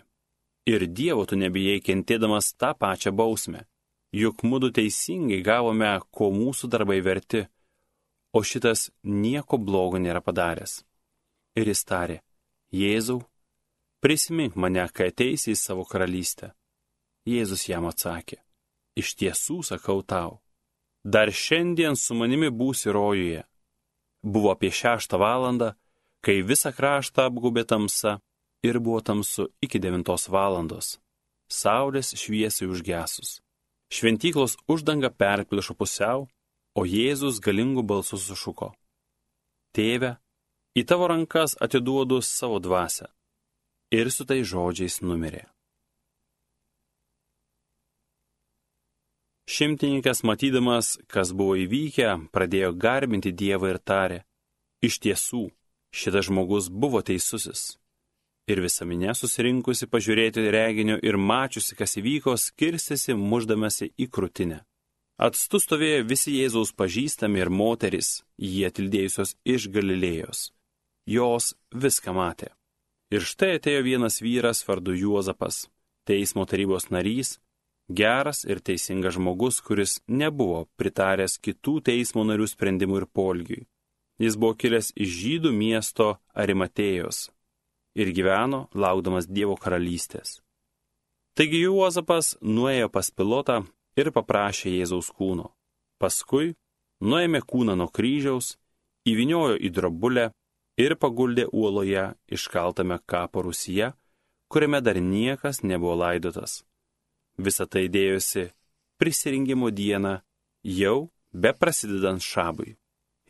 Ir 0.72 0.88
Dievo 0.88 1.28
tu 1.28 1.36
nebijai 1.36 1.84
kentėdamas 1.84 2.54
tą 2.56 2.72
pačią 2.80 3.12
bausmę. 3.12 3.66
Juk 4.16 4.48
mūdu 4.48 4.72
teisingai 4.72 5.44
gavome, 5.44 5.98
ko 6.16 6.32
mūsų 6.32 6.72
darbai 6.72 7.02
verti, 7.04 7.50
o 8.34 8.44
šitas 8.44 8.90
nieko 9.04 9.58
blogo 9.58 10.02
nėra 10.02 10.22
padaręs. 10.22 10.84
Ir 11.58 11.72
jis 11.72 11.84
tarė, 11.86 12.20
Jėzau, 12.72 13.24
prisimink 14.04 14.56
mane, 14.56 14.86
kai 14.94 15.10
ateisi 15.10 15.56
į 15.56 15.58
savo 15.58 15.86
karalystę. 15.90 16.54
Jėzus 17.26 17.66
jam 17.70 17.90
atsakė, 17.90 18.38
iš 18.96 19.16
tiesų 19.18 19.64
sakau 19.66 20.04
tau 20.06 20.40
dar 21.04 21.32
šiandien 21.32 21.96
su 21.96 22.16
manimi 22.16 22.50
būsi 22.50 22.92
rojuje. 22.92 23.44
Buvo 24.24 24.52
apie 24.52 24.72
šeštą 24.72 25.20
valandą, 25.20 25.74
kai 26.22 26.42
visą 26.44 26.74
kraštą 26.76 27.30
apgubė 27.30 27.64
tamsa 27.66 28.20
ir 28.64 28.80
buvo 28.80 29.02
tamsu 29.02 29.48
iki 29.64 29.80
devintos 29.80 30.28
valandos. 30.30 30.98
Saulės 31.50 32.14
šviesiai 32.20 32.70
užgesus. 32.70 33.40
Šventyklos 33.90 34.58
uždanga 34.70 35.10
perpilšo 35.10 35.74
pusiau, 35.74 36.28
o 36.76 36.86
Jėzus 36.86 37.40
galingų 37.44 37.84
balsų 37.86 38.20
sušuko. 38.22 38.74
Tėve, 39.76 40.18
į 40.78 40.86
tavo 40.90 41.10
rankas 41.12 41.56
atiduodu 41.62 42.22
savo 42.26 42.60
dvasę. 42.60 43.10
Ir 43.92 44.12
su 44.14 44.26
tai 44.26 44.44
žodžiais 44.46 45.00
numirė. 45.02 45.48
Šimtininkas, 49.50 50.22
matydamas, 50.22 51.00
kas 51.10 51.32
buvo 51.34 51.56
įvykę, 51.58 52.12
pradėjo 52.30 52.70
garbinti 52.78 53.32
Dievą 53.34 53.72
ir 53.74 53.80
tarė, 53.82 54.20
iš 54.86 55.00
tiesų, 55.02 55.48
šitas 55.90 56.28
žmogus 56.30 56.70
buvo 56.70 57.02
teisusis. 57.02 57.80
Ir 58.50 58.62
visa 58.62 58.86
minė 58.86 59.16
susirinkusi 59.18 59.90
pažiūrėti 59.90 60.46
reginio 60.54 61.00
ir 61.02 61.18
mačiusi, 61.18 61.74
kas 61.78 61.98
įvyko, 61.98 62.38
skirstėsi 62.38 63.18
muždamasi 63.18 63.90
į 63.98 64.10
krūtinę. 64.14 64.62
Atstu 65.20 65.60
stovėjo 65.60 66.06
visi 66.08 66.32
Jėzaus 66.38 66.70
pažįstami 66.80 67.42
ir 67.44 67.50
moteris, 67.52 68.22
jie 68.40 68.64
atildėjusios 68.70 69.34
iš 69.44 69.66
Galilėjos. 69.74 70.54
Jos 71.04 71.56
viską 71.76 72.14
matė. 72.16 72.54
Ir 73.12 73.26
štai 73.28 73.58
atėjo 73.58 73.82
vienas 73.84 74.22
vyras 74.24 74.62
vardu 74.64 74.94
Juozapas, 74.96 75.66
teismo 76.08 76.46
tarybos 76.48 76.88
narys, 76.94 77.34
geras 77.90 78.46
ir 78.46 78.62
teisingas 78.64 79.18
žmogus, 79.18 79.60
kuris 79.60 79.98
nebuvo 80.08 80.70
pritaręs 80.80 81.36
kitų 81.44 81.82
teismo 81.90 82.24
narių 82.24 82.48
sprendimų 82.48 83.02
ir 83.02 83.08
polgiui. 83.12 83.66
Jis 84.24 84.38
buvo 84.40 84.56
kilęs 84.56 84.94
iš 84.96 85.18
žydų 85.24 85.52
miesto 85.52 86.14
Arimatėjos 86.32 87.28
ir 88.00 88.14
gyveno 88.16 88.70
laukdamas 88.72 89.28
Dievo 89.28 89.58
karalystės. 89.60 90.40
Taigi 91.36 91.66
Juozapas 91.66 92.38
nuėjo 92.40 92.88
pas 92.94 93.12
pilotą 93.12 93.64
ir 94.00 94.12
paprašė 94.16 94.72
Jėzaus 94.80 95.12
kūno. 95.16 95.52
Paskui 96.00 96.56
nuėmė 97.04 97.42
kūną 97.44 97.76
nuo 97.80 97.90
kryžiaus, 97.92 98.56
įviniojo 99.08 99.58
į 99.60 99.72
drobulę 99.76 100.30
ir 100.80 100.96
paguldė 100.96 101.48
uoloje 101.52 102.06
iškaltame 102.32 103.00
kapo 103.06 103.44
rusyje, 103.48 103.94
kuriame 104.52 104.82
dar 104.82 105.00
niekas 105.00 105.64
nebuvo 105.64 105.98
laidotas. 106.00 106.64
Visą 107.40 107.68
tai 107.68 107.88
dėjosi 107.92 108.50
prisirinkimo 109.00 109.72
dieną, 109.72 110.20
jau 110.64 111.10
be 111.32 111.54
prasidedant 111.56 112.24
šabui. 112.24 112.76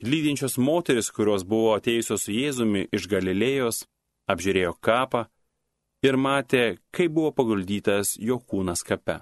Lydinčios 0.02 0.56
moteris, 0.58 1.12
kurios 1.12 1.44
buvo 1.44 1.74
atėjusios 1.76 2.24
su 2.24 2.34
Jėzumi 2.34 2.86
iš 2.96 3.10
Galilėjos, 3.12 3.84
apžiūrėjo 4.32 4.78
kapą 4.80 5.26
ir 6.06 6.16
matė, 6.16 6.80
kaip 6.96 7.12
buvo 7.18 7.34
paguldytas 7.36 8.16
jo 8.18 8.40
kūnas 8.40 8.86
kape. 8.88 9.20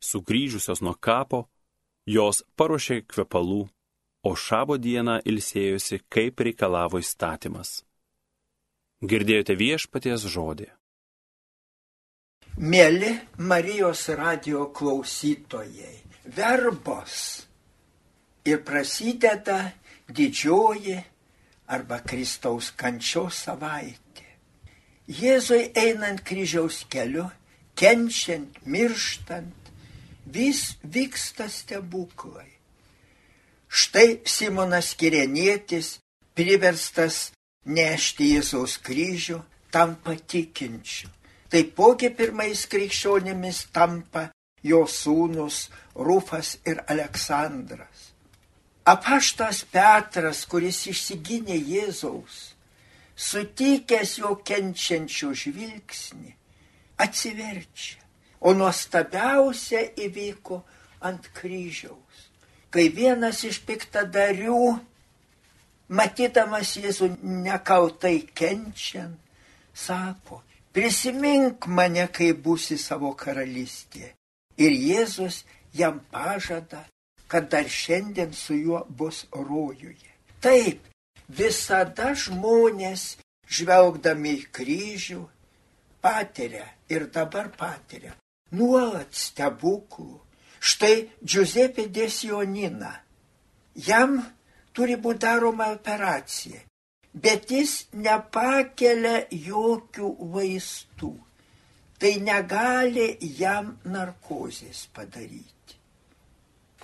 Sugryžusios 0.00 0.80
nuo 0.80 0.94
kapo, 0.96 1.44
jos 2.06 2.42
paruošė 2.56 3.02
kvepalų, 3.08 3.68
o 4.24 4.32
šabo 4.36 4.76
dieną 4.80 5.20
ilsėjosi, 5.28 6.00
kaip 6.08 6.40
reikalavo 6.40 7.00
įstatymas. 7.00 7.82
Girdėjote 9.00 9.56
viešpaties 9.56 10.26
žodį. 10.28 10.68
Mėly 12.60 13.12
Marijos 13.38 14.08
radio 14.12 14.66
klausytojai, 14.76 15.94
verbos 16.36 17.46
ir 18.44 18.60
prasideda 18.66 19.70
didžioji 20.10 20.98
arba 21.70 22.00
Kristaus 22.04 22.72
kančios 22.76 23.44
savaitė. 23.46 24.26
Jėzui 25.10 25.70
einant 25.78 26.20
kryžiaus 26.26 26.84
keliu, 26.90 27.28
kenčiant, 27.78 28.60
mirštant, 28.66 29.59
vis 30.26 30.76
vyksta 30.84 31.48
stebuklai. 31.48 32.50
Štai 33.70 34.20
Simonas 34.26 34.94
Kirenietis, 34.98 36.00
priverstas 36.34 37.30
nešti 37.64 38.34
Jėzaus 38.34 38.78
kryžių, 38.82 39.38
tampa 39.70 40.16
tikinčiu. 40.18 41.08
Taipogi 41.50 42.10
pirmais 42.14 42.66
krikščionimis 42.70 43.68
tampa 43.74 44.28
jo 44.62 44.84
sūnus 44.86 45.68
Rufas 45.94 46.56
ir 46.66 46.82
Aleksandras. 46.86 48.10
Apaštas 48.90 49.64
Petras, 49.70 50.44
kuris 50.50 50.86
išsigynė 50.90 51.58
Jėzaus, 51.58 52.54
sutikęs 53.14 54.16
jo 54.22 54.34
kenčiančio 54.46 55.34
žvilgsnį, 55.36 56.32
atsiverčia, 57.04 57.99
o 58.40 58.52
nuostabiausia 58.56 59.82
įvyko 60.00 60.60
ant 61.04 61.28
kryžiaus, 61.36 62.28
kai 62.72 62.88
vienas 62.92 63.42
iš 63.44 63.60
piktadarių, 63.68 64.60
matydamas 65.92 66.76
Jėzų 66.80 67.10
nekautai 67.46 68.20
kenčiant, 68.36 69.18
sako, 69.74 70.40
prisimink 70.72 71.66
mane, 71.66 72.06
kai 72.12 72.32
būsi 72.32 72.78
savo 72.78 73.12
karalystėje. 73.18 74.14
Ir 74.60 74.76
Jėzus 74.76 75.42
jam 75.76 76.00
pažada, 76.12 76.84
kad 77.30 77.48
dar 77.50 77.68
šiandien 77.68 78.32
su 78.34 78.56
juo 78.58 78.84
bus 78.88 79.24
rojuje. 79.32 80.10
Taip, 80.40 80.86
visada 81.28 82.14
žmonės, 82.18 83.18
žvelgdami 83.50 84.34
į 84.40 84.48
kryžių, 84.56 85.20
patiria 86.02 86.66
ir 86.90 87.06
dabar 87.12 87.50
patiria 87.56 88.16
nuolat 88.56 89.14
stebuklų. 89.14 90.18
Štai 90.60 91.08
Giuseppe 91.24 91.86
Desionina. 91.88 92.92
Jam 93.74 94.18
turi 94.76 94.98
būti 95.00 95.22
daroma 95.24 95.70
operacija, 95.72 96.60
bet 97.14 97.50
jis 97.50 97.86
nepakelia 97.92 99.24
jokių 99.30 100.12
vaistų. 100.34 101.14
Tai 102.00 102.12
negali 102.24 103.08
jam 103.38 103.74
narkozės 103.84 104.86
padaryti. 104.92 105.76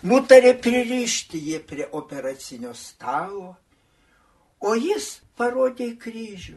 Nutarė 0.04 0.52
pririšti 0.60 1.40
jį 1.40 1.60
prie 1.68 1.86
operacinio 2.00 2.74
stalo 2.76 3.54
O 4.60 4.72
jis 4.74 5.20
parodė 5.36 5.90
kryžių. 6.00 6.56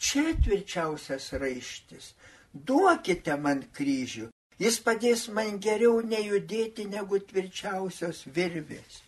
Čia 0.00 0.32
tvirčiausias 0.40 1.28
raištis. 1.36 2.14
Duokite 2.54 3.36
man 3.36 3.62
kryžių. 3.76 4.28
Jis 4.60 4.78
padės 4.84 5.28
man 5.32 5.58
geriau 5.62 6.00
nejudėti 6.04 6.84
negu 6.90 7.20
tvirčiausios 7.20 8.26
virvės. 8.34 9.00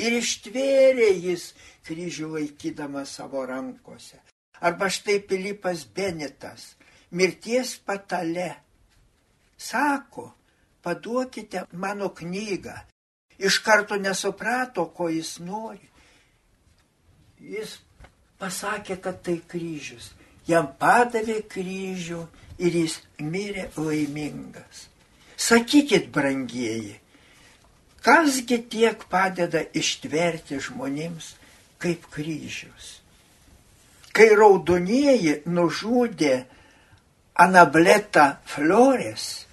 Ir 0.00 0.16
ištvėrė 0.18 1.10
jis 1.26 1.52
kryžių 1.86 2.32
laikydama 2.34 3.04
savo 3.08 3.44
rankose. 3.48 4.20
Arba 4.60 4.90
štai 4.92 5.20
Pilypas 5.24 5.86
Benitas, 5.86 6.74
mirties 7.10 7.76
patale. 7.78 8.50
Sako, 9.56 10.30
paduokite 10.84 11.64
mano 11.72 12.10
knygą. 12.16 12.76
Iš 13.40 13.62
karto 13.64 13.96
nesuprato, 13.96 14.84
ko 14.92 15.08
jis 15.08 15.38
nori 15.40 15.90
jis 17.40 17.78
pasakė, 18.40 18.98
kad 19.00 19.22
tai 19.24 19.40
kryžius. 19.48 20.12
Jam 20.48 20.70
padavė 20.80 21.40
kryžių 21.48 22.24
ir 22.60 22.76
jis 22.82 22.96
mirė 23.18 23.68
laimingas. 23.76 24.86
Sakykit, 25.40 26.10
brangieji, 26.12 26.98
kasgi 28.04 28.60
tiek 28.72 29.04
padeda 29.10 29.62
ištverti 29.80 30.60
žmonėms 30.60 31.34
kaip 31.80 32.04
kryžius. 32.12 32.98
Kai 34.12 34.28
raudonieji 34.36 35.40
nužudė 35.46 36.34
Anabletą 37.40 38.26
Flores, 38.44 39.46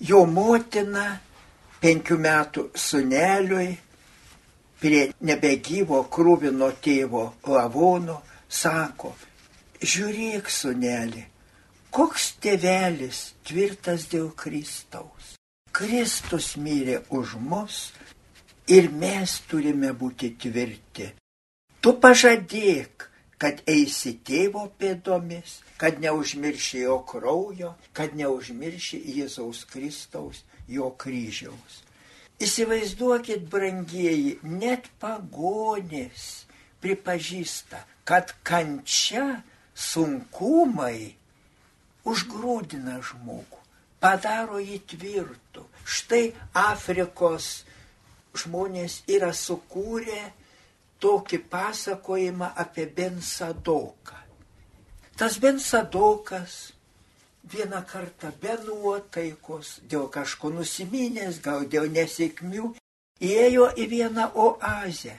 jo 0.00 0.24
motina 0.26 1.20
penkių 1.84 2.16
metų 2.24 2.64
suneliui 2.74 3.68
prie 4.80 5.04
nebegyvo 5.28 6.00
krūvino 6.10 6.72
tėvo 6.82 7.26
lavono, 7.46 8.18
sako, 8.48 9.12
žiūrėk, 9.84 10.50
suneli, 10.50 11.22
koks 11.94 12.32
tėvelis 12.42 13.18
tvirtas 13.46 14.08
dėl 14.10 14.32
Kristaus. 14.34 15.36
Kristus 15.74 16.54
mirė 16.58 17.04
už 17.14 17.36
mus 17.38 17.76
ir 18.66 18.90
mes 18.90 19.36
turime 19.50 19.92
būti 19.94 20.32
tvirti. 20.42 21.12
Tu 21.78 21.92
pažadėk, 22.02 23.08
kad 23.38 23.62
eisi 23.70 24.16
tėvo 24.26 24.64
pėdomis, 24.80 25.60
kad 25.78 26.02
neužmirši 26.02 26.84
jo 26.84 26.98
kraujo, 27.06 27.74
kad 27.94 28.14
neužmirši 28.18 29.02
Jėzaus 29.18 29.64
Kristaus, 29.70 30.42
jo 30.66 30.90
kryžiaus. 30.98 31.82
Įsivaizduokit, 32.42 33.44
brangieji, 33.50 34.38
net 34.42 34.88
pagonės 34.98 36.46
pripažįsta, 36.82 37.84
kad 38.08 38.34
kančia, 38.42 39.44
sunkumai 39.74 41.14
užgrūdina 42.08 42.98
žmogų, 43.04 43.60
padaro 44.00 44.60
jį 44.60 44.80
tvirtų. 44.92 45.64
Štai 45.84 46.32
Afrikos 46.56 47.64
žmonės 48.36 49.02
yra 49.10 49.32
sukūrę 49.36 50.22
tokį 51.04 51.40
pasakojimą 51.52 52.54
apie 52.56 52.86
Bensadoką. 52.96 54.20
Tas 55.16 55.38
Bensadokas 55.38 56.74
vieną 57.44 57.82
kartą 57.86 58.32
be 58.40 58.56
nuotaikos, 58.66 59.80
dėl 59.90 60.08
kažko 60.08 60.50
nusiminęs, 60.54 61.40
gal 61.44 61.68
dėl 61.68 61.90
nesėkmių, 61.92 62.72
įėjo 63.20 63.68
į 63.78 63.86
vieną 63.92 64.30
oazę, 64.46 65.16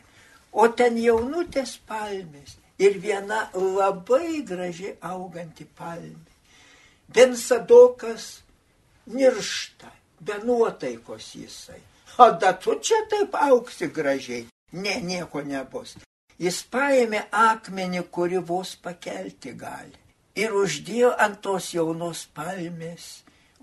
o 0.52 0.68
ten 0.68 0.98
jaunutės 1.00 1.78
palmės 1.88 2.58
ir 2.82 2.98
viena 3.00 3.46
labai 3.54 4.42
graži 4.48 4.96
auganti 5.02 5.68
palmė. 5.78 6.35
Bensadokas 7.14 8.42
niršta, 9.06 9.92
be 10.20 10.40
nuotaikos 10.44 11.36
jisai. 11.36 11.82
O 12.18 12.32
da 12.32 12.54
tu 12.54 12.80
čia 12.80 13.04
taip 13.10 13.36
auksi 13.36 13.88
gražiai. 13.88 14.48
Ne, 14.72 14.96
nieko 15.02 15.42
nebus. 15.42 15.96
Jis 16.40 16.64
paėmė 16.72 17.28
akmenį, 17.32 18.02
kurį 18.12 18.42
vos 18.48 18.76
pakelti 18.76 19.54
gali 19.56 20.00
ir 20.36 20.56
uždėjo 20.56 21.14
ant 21.26 21.40
tos 21.44 21.70
jaunos 21.74 22.26
palmės 22.36 23.06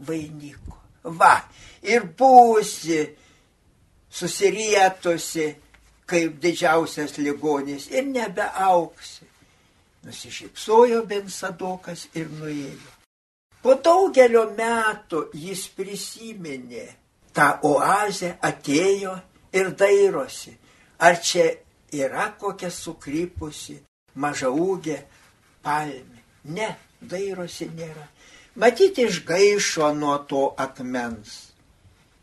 vainiko. 0.08 0.78
Va, 1.04 1.34
ir 1.82 2.06
būsi 2.18 3.02
susirietusi 4.12 5.48
kaip 6.08 6.40
didžiausias 6.40 7.18
ligonis 7.18 7.90
ir 7.92 8.08
nebeauksi. 8.08 9.28
Nusišypsojo 10.02 11.04
Bensadokas 11.06 12.08
ir 12.18 12.30
nuėjo. 12.40 13.01
Po 13.62 13.76
daugelio 13.78 14.48
metų 14.56 15.28
jis 15.38 15.68
prisiminė 15.76 16.86
tą 17.36 17.48
oazę, 17.68 18.34
atėjo 18.42 19.14
ir 19.54 19.70
dairosi, 19.78 20.56
ar 20.98 21.20
čia 21.22 21.46
yra 21.94 22.32
kokia 22.40 22.70
sukrypusi 22.74 23.78
mažaūgė 24.18 24.98
palmė. 25.62 26.24
Ne, 26.44 26.72
dairosi 27.00 27.68
nėra. 27.70 28.08
Matyti 28.58 29.06
išgaišo 29.08 29.92
nuo 29.96 30.18
to 30.28 30.42
akmens. 30.58 31.52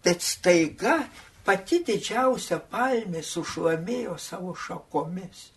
Bet 0.04 0.21
staiga 0.21 0.99
pati 1.45 1.80
didžiausia 1.88 2.60
palmė 2.71 3.23
sušlamėjo 3.25 4.17
savo 4.19 4.54
šakomis. 4.56 5.47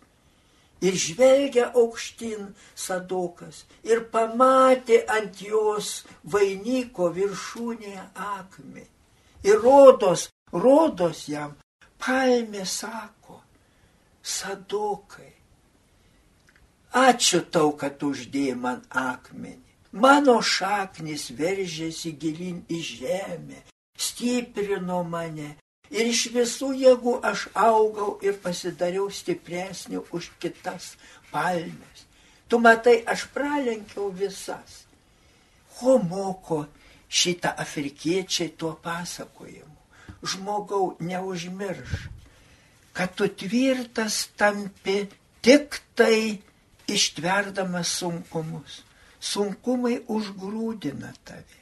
Ir 0.83 0.97
žvelgia 0.99 1.69
aukštyn 1.79 2.49
sadokas 2.75 3.63
ir 3.87 4.03
pamatė 4.13 5.03
ant 5.17 5.39
jos 5.41 5.91
vainiko 6.23 7.07
viršūnėje 7.15 8.07
akmenį. 8.39 8.89
Ir 9.47 9.61
rodos, 9.63 10.27
rodos 10.51 11.27
jam, 11.31 11.55
palmė 12.03 12.65
sako, 12.67 13.39
sadokai, 14.23 15.33
Ačiū 16.93 17.39
tau, 17.49 17.71
kad 17.73 18.03
uždėjai 18.05 18.53
man 18.53 18.83
akmenį. 18.93 19.71
Mano 19.97 20.35
šaknis 20.45 21.31
veržėsi 21.33 22.11
gilin 22.21 22.59
į 22.69 22.81
žemę, 22.85 23.61
stiprino 23.97 24.99
mane 25.03 25.55
Ir 25.93 26.09
iš 26.09 26.27
visų 26.33 26.71
jėgų 26.81 27.19
aš 27.29 27.47
augau 27.53 28.15
ir 28.25 28.39
pasidariau 28.41 29.11
stipresniu 29.13 30.05
už 30.11 30.31
kitas 30.41 30.95
palmes. 31.31 32.07
Tu 32.49 32.59
matai, 32.59 33.03
aš 33.05 33.27
pralenkiau 33.33 34.09
visas. 34.13 34.83
Ko 35.77 35.99
moko 36.01 36.63
šitą 37.09 37.53
afrikiečiai 37.63 38.55
tuo 38.57 38.73
pasakojimu? 38.81 39.77
Žmogau, 40.23 40.95
neužmirš, 41.03 41.93
kad 42.93 43.13
tu 43.17 43.27
tvirtas 43.27 44.29
tampi 44.37 45.07
tik 45.41 45.81
tai 45.97 46.39
ištverdamas 46.87 47.89
sunkumus. 47.99 48.81
Sunkumai 49.19 50.01
užgrūdina 50.11 51.13
tave. 51.23 51.59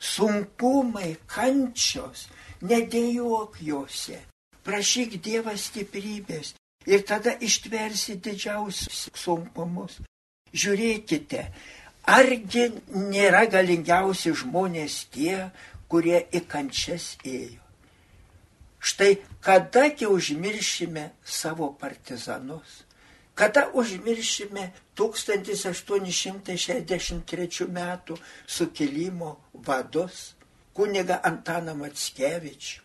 Sunkumai, 0.00 1.16
kančios, 1.26 2.28
nedėjok 2.70 3.58
juose. 3.64 4.20
Prašyk 4.64 5.18
Dievą 5.24 5.54
stiprybės 5.60 6.54
ir 6.88 7.04
tada 7.08 7.34
ištversi 7.40 8.16
didžiausius 8.24 9.08
sunkumus. 9.18 9.98
Žiūrėkite, 10.54 11.42
argi 12.06 12.68
nėra 12.94 13.44
galingiausi 13.50 14.32
žmonės 14.40 15.04
tie, 15.12 15.50
kurie 15.88 16.26
į 16.32 16.40
kančias 16.48 17.16
ėjo. 17.24 17.64
Štai 18.84 19.16
kadagi 19.40 20.06
užmiršime 20.06 21.10
savo 21.24 21.72
partizanus, 21.80 22.84
kada 23.34 23.68
užmiršime 23.72 24.72
1863 24.94 27.68
metų 27.78 28.18
sukilimo 28.46 29.36
vadus, 29.54 30.33
kuniga 30.74 31.20
Antaną 31.22 31.74
Matskevičių. 31.78 32.80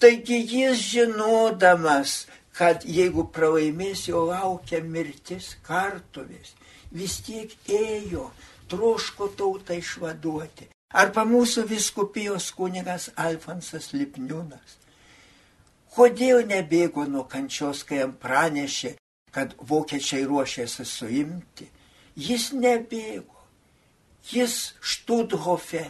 Taigi 0.00 0.40
jis 0.50 0.80
žinodamas, 0.90 2.26
kad 2.54 2.84
jeigu 2.84 3.24
pralaimės 3.34 4.08
jo 4.10 4.26
laukia 4.28 4.82
mirtis 4.82 5.54
kartuvės, 5.66 6.54
vis 6.92 7.20
tiek 7.26 7.54
ėjo, 7.70 8.28
troško 8.68 9.30
tautą 9.38 9.78
išvaduoti. 9.78 10.68
Arba 10.94 11.24
mūsų 11.26 11.64
viskupijos 11.70 12.50
kunigas 12.54 13.08
Alfonsas 13.18 13.90
Lipniūnas. 13.94 14.76
Kodėl 15.94 16.44
nebėgo 16.46 17.06
nuo 17.06 17.24
kančios, 17.30 17.82
kai 17.86 18.02
jam 18.02 18.14
pranešė, 18.18 18.94
kad 19.34 19.54
vokiečiai 19.58 20.26
ruošėsi 20.26 20.86
suimti? 20.86 21.66
Jis 22.14 22.52
nebėgo. 22.54 23.40
Jis 24.30 24.74
Štuthofe 24.80 25.84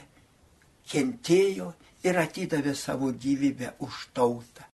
kentėjo 0.90 1.72
ir 2.04 2.18
atidavė 2.20 2.74
savo 2.76 3.10
gyvybę 3.12 3.74
už 3.84 4.08
tautą. 4.16 4.66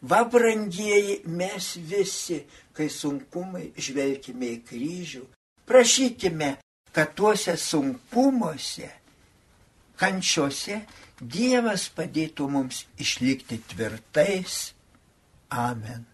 Va, 0.00 0.22
brangieji, 0.30 1.22
mes 1.26 1.72
visi, 1.90 2.44
kai 2.72 2.86
sunkumai, 2.86 3.72
žvelgime 3.74 4.52
į 4.54 4.60
kryžių, 4.68 5.24
prašykime, 5.66 6.52
kad 6.94 7.16
tuose 7.18 7.56
sunkumuose, 7.58 8.92
kančiose 9.98 10.82
Dievas 11.18 11.88
padėtų 11.90 12.46
mums 12.46 12.84
išlikti 13.02 13.58
tvirtais. 13.72 14.70
Amen. 15.50 16.06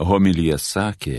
Homilyje 0.00 0.56
sakė 0.58 1.18